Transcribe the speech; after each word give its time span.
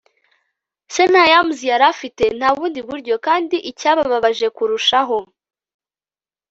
se 0.93 1.03
nta 1.11 1.23
yams 1.31 1.57
yari 1.71 1.85
afite, 1.93 2.23
nta 2.37 2.49
bundi 2.57 2.79
buryo. 2.89 3.15
kandi 3.27 3.55
icyababaje 3.71 4.47
kurushaho 4.55 5.17